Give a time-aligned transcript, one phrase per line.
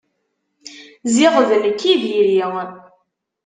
[1.13, 2.41] Ziɣ d nekk i diri.